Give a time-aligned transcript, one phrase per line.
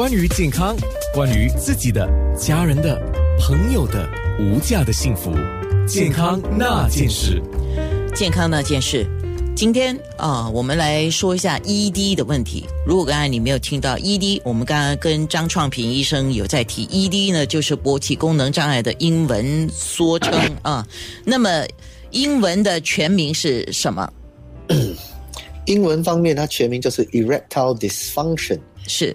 [0.00, 0.74] 关于健康，
[1.12, 2.98] 关于自己的、家人的、
[3.38, 5.30] 朋友的无价的幸福，
[5.86, 7.38] 健康那件事。
[8.14, 9.06] 健康那件事，
[9.54, 12.64] 今天啊，我们来说一下 ED 的问题。
[12.86, 20.32] 如果刚才你没有听到 ED，我们刚刚跟张创平医生有在提 ED 呢，就是勃起功能障碍的英文缩称
[20.62, 20.82] 啊。
[21.26, 21.62] 那么
[22.10, 24.10] 英文的全名是什么？
[25.66, 28.58] 英文方面，它全名就是 erectile dysfunction。
[28.86, 29.14] 是。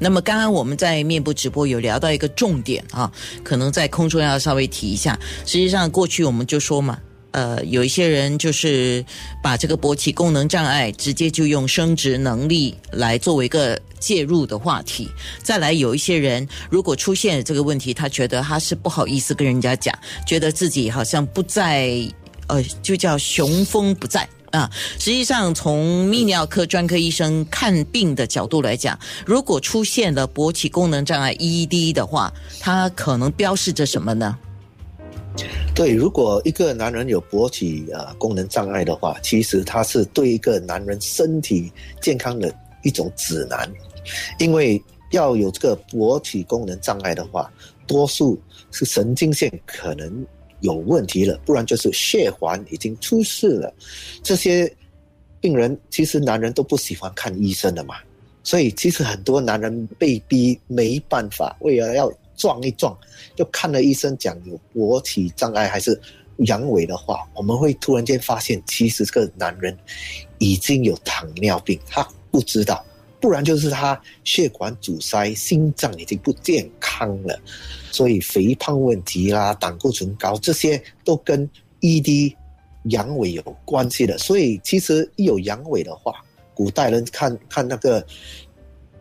[0.00, 3.10] 那么刚刚我们在面部直播有聊到一个重点啊，
[3.42, 5.18] 可能在空中要稍微提一下。
[5.44, 6.98] 实际上过去我们就说嘛，
[7.32, 9.04] 呃，有一些人就是
[9.42, 15.08] 把这个勃起功能障碍直接就用生殖能力来作为一个介入的话题。
[15.42, 19.96] 再来有一些人如果出现这个问题，他觉得他是不好意思跟人家讲，
[20.26, 21.90] 觉得自己好像不在，
[22.46, 24.28] 呃，就叫雄风不在。
[24.50, 34.38] 啊，实际上从泌尿科专科医生看病的角度来讲，如果出现了勃起功能障碍 ED 的话，它可能标示着什么呢？
[35.74, 43.70] 对，如果一个男人有勃起呃功能障碍的话，其实他是对一个男人身体健康的一种指南，
[44.38, 47.48] 因为要有这个勃起功能障碍的话，
[47.86, 50.26] 多数是神经线可能。
[50.60, 53.72] 有问题了，不然就是血管已经出事了。
[54.22, 54.72] 这些
[55.40, 57.96] 病人其实男人都不喜欢看医生的嘛，
[58.42, 62.96] 所以其实很多男人被逼没办法，为了要撞一撞，
[63.36, 66.00] 就看了医生讲有勃起障碍还是
[66.38, 69.76] 阳痿的话，我们会突然间发现，其实这个男人
[70.38, 72.84] 已经有糖尿病，他不知道。
[73.20, 77.38] 不然就是他血管阻塞，心脏已经不健康了，
[77.90, 81.48] 所以肥胖问题啦、胆固醇高这些都跟
[81.80, 82.34] ED
[82.84, 84.16] 阳痿有关系的。
[84.18, 86.14] 所以其实一有阳痿的话，
[86.54, 88.04] 古代人看看那个，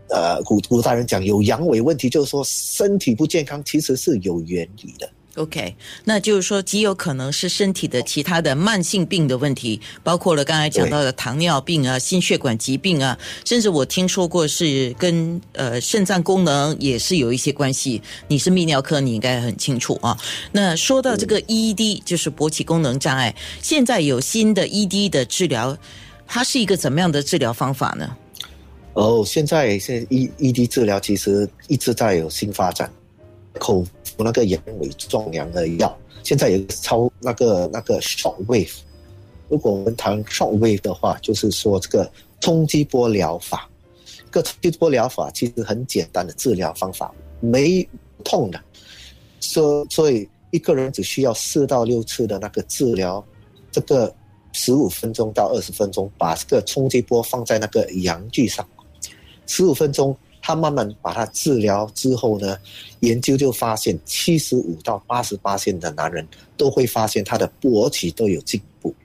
[0.10, 5.10] 呃，古古代人讲有阳痿问题，就是说身体不健康，其实是有原理的。
[5.38, 13.16] OK，那就是说极有可能是身体的其他的慢性病的问题，包括了刚才讲到的糖尿病啊、心血管疾病啊，
[13.46, 18.02] 甚至我听说过是跟呃肾脏功能也是有一些关系。
[18.28, 20.18] 你是泌尿科，你应该很清楚啊。
[20.52, 25.78] 那说到这个 ED，就是勃起功能障碍，现在有新的 ED 的治疗，
[26.26, 28.18] 它是一个怎么样的治疗方法呢？
[28.94, 32.92] 哦，现在现在 E ED 治疗其实一直在有新发展，
[33.60, 33.86] 口。
[34.24, 38.74] 那个阳痿壮阳的药，现在有超那个那个 short wave。
[39.50, 42.12] 如果我们谈 short wave 的话，就是说这个
[42.42, 43.70] 冲击波疗法。
[44.30, 47.88] 个冲击波疗法其实很简单的治疗方法，没
[48.24, 48.60] 痛的。
[49.40, 53.24] 所所以一个人只需要四到六次的那个治疗，
[53.72, 54.14] 这个
[54.52, 58.68] 十五分钟到二十分钟，把这个冲击波放在那个阳具上，
[59.46, 60.16] 十五分钟。
[60.48, 62.58] 他慢慢把它治疗之后呢，
[63.02, 66.26] 研究就发现，七十五到八十八线的男人
[66.56, 68.96] 都会发现他的勃起都有进步。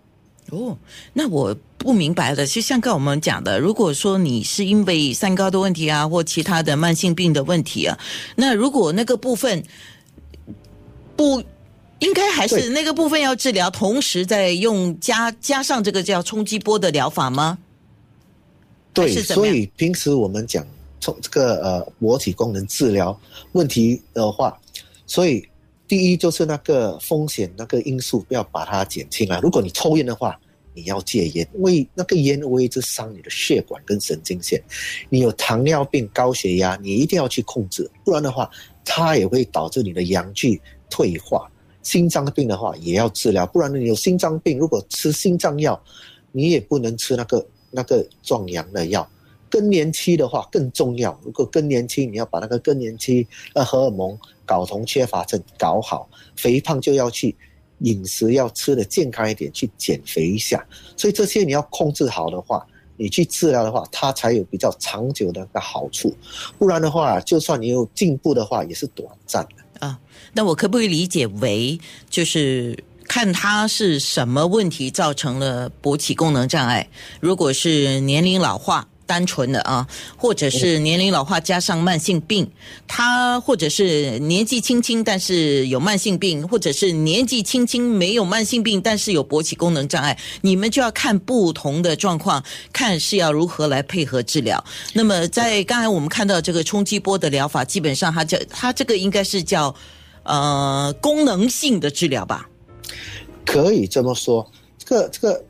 [0.50, 0.78] 哦，
[1.12, 7.98] 那我不明白了，就像刚我们讲的，如果说你是因为三高的问题啊，或其他的慢性病的问题啊，
[8.36, 9.64] 那如果那个部分
[11.16, 11.42] 不
[11.98, 17.58] 应该还是那个部分要治疗，同时再用加加上这个叫冲击波的疗法吗？
[18.94, 20.64] 对，所以平时我们讲。
[21.02, 23.18] 从这个呃勃起功能治疗
[23.52, 24.56] 问题的话，
[25.06, 25.46] 所以
[25.88, 29.40] 第一就是那个风险那个因素不要把它减轻啊。
[29.42, 30.40] 如果你抽烟的话，
[30.74, 34.62] 你要戒烟，因为那个烟会一直伤你的血管跟神经线。
[35.10, 38.48] 你有糖尿病、高血压，你一定要去控制，不然的话，
[38.84, 40.58] 它也会导致你的阳具
[40.88, 41.50] 退化。
[41.82, 45.78] 心脏病的话也要治疗，不然你有心脏病，如果吃心脏药，
[46.30, 49.06] 你也不能吃那个那个壮阳的药。
[49.52, 51.20] 更年期的话更重要。
[51.22, 57.36] 如果更年期，你要把那个更年期呃荷尔蒙睾酮缺乏症搞好，肥胖就要去
[57.80, 60.66] 饮食要吃的健康一点，去减肥一下。
[60.96, 66.16] 所以这些你要控制好的话，你去治疗的话，它才有比较长久的个好处。
[66.58, 70.00] 不然的话，就算你有进步的话，也是短暂的啊。
[70.32, 71.78] 那我可不可以理解为，
[72.08, 76.88] 就是看他是什么问题造成了勃起功能障碍？
[77.20, 78.88] 如果是年龄老化。
[79.12, 79.86] 单纯的啊，
[80.16, 82.50] 或者是年龄老化加上慢性病，
[82.88, 92.42] 他或者是年纪轻轻但是有慢性病，或者是年纪轻轻没有慢性病但是有勃起功能障碍，你们就要看不同的状况，
[92.72, 94.64] 看是要如何来配合治疗。
[94.94, 99.74] 那么在刚才我们看到这个冲击波的疗法，基本上它叫它这个应该是叫
[100.22, 102.48] 呃功能性的治疗吧？
[103.44, 105.44] 可以这么说，这个这个。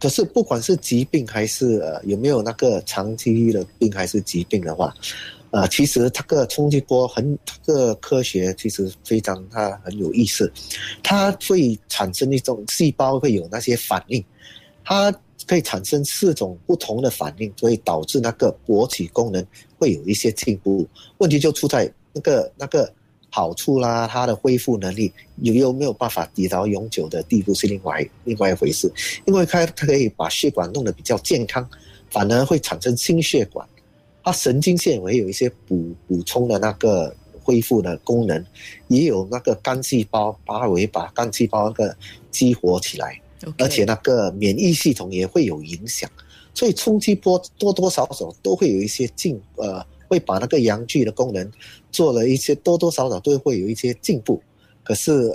[0.00, 4.94] 可是，不管是疾病还是呃有没有那个长期的病还是疾病的话，
[5.50, 10.50] 呃，其实这个冲击波很这个科学其实非常它很有意思，
[11.02, 14.24] 它会产生一种细胞会有那些反应，
[14.84, 15.14] 它
[15.46, 19.44] 可以产生四种不同的反应，所以导致那个勃起功能
[19.78, 20.88] 会有一些进步。
[21.18, 22.90] 问题就出在那个那个
[23.30, 28.92] 好处啦，它的恢复能力有有没有办法抵到永久的地步是另外另外一回事，
[29.24, 31.66] 因为它它可以把血管弄得比较健康，
[32.10, 33.66] 反而会产生心血管。
[34.22, 38.44] 它神经线也有一些补补充的那个恢复的功能，
[38.88, 41.96] 也有那个肝细胞，它会把肝细胞那个
[42.30, 43.18] 激活起来，
[43.58, 46.10] 而且那个免疫系统也会有影响，
[46.52, 51.48] 所以冲击波多多少少都会有一些进呃，会把那个阳具的功能
[51.92, 54.42] 做了一些多多少少都会有一些进步，
[54.82, 55.32] 可是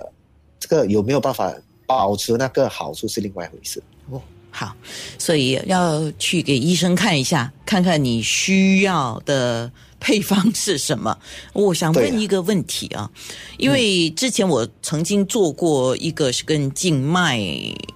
[0.60, 1.56] 这个有没有办法
[1.88, 3.82] 保持那个好处是另外一回事。
[4.12, 4.74] 哦好，
[5.18, 9.70] 所以要去给医生看一下，看看你需要的
[10.00, 11.18] 配方是什么。
[11.52, 13.12] 我想问一个问题啊，
[13.58, 17.38] 因为之前我曾经做过一个是跟静脉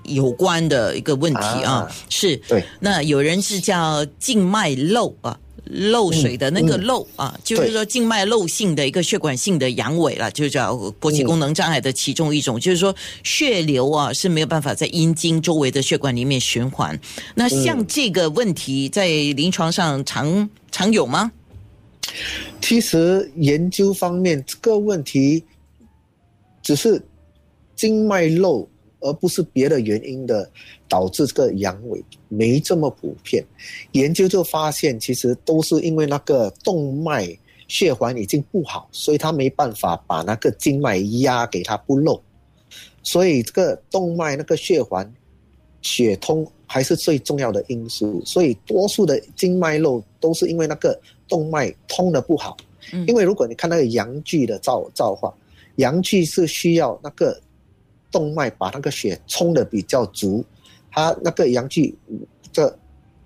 [0.03, 5.39] 有关的一个问题啊，是，对，那有人是叫静脉漏啊。
[5.69, 12.60] 漏水的那个漏啊，就是说静脉漏性的一个血管性的阳痿了，就叫勃起功能障碍的其中一种。
[12.60, 17.00] 就是说血流啊是没有办法在阴茎周围的血管里面循环。
[17.36, 21.31] 那像这个问题在临床上常常有吗？
[22.60, 25.44] 其实研究方面这个问题
[26.63, 27.01] 只是
[27.75, 28.68] 静脉漏。
[29.01, 30.50] 而不是别的原因的
[30.88, 33.44] 导致这个阳痿没这么普遍，
[33.94, 37.28] 研究就发现其实都是因为那个动脉
[37.68, 42.22] 血管已经不好，所以他没办法把那个静脉压给它不漏，
[43.01, 45.10] 所以这个动脉那个血管
[45.81, 52.57] 血通还是最重要的因素，所以多数的静脉漏都是因为那个动脉通的不好，
[53.07, 55.34] 因为如果你看那个阳具的造造化，
[55.78, 57.40] 阳具是需要那个。
[58.11, 60.44] 动脉把那个血冲的比较足，
[60.91, 61.97] 它那个阳气
[62.51, 62.77] 这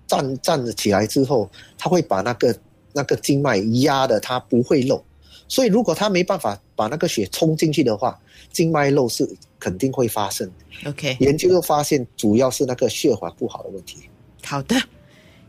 [0.06, 2.56] 站站起来之后，它会把那个
[2.92, 5.02] 那个静脉压的它不会漏，
[5.48, 8.18] 所以如果它没办法把那个血冲进去的话，
[8.52, 9.28] 静脉漏是
[9.58, 10.50] 肯定会发生。
[10.86, 14.08] OK，研究又发现主要是那个血管不好的问题。
[14.42, 14.76] 好的。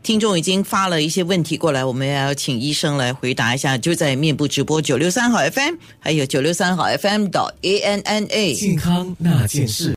[0.06, 3.76] 听众已经发了一些问题过来，我们要请医生来回答一下。
[3.76, 9.92] 就在面部直播九六三号 FM，还有九六三号 FM 的 A N N A 健康那件事。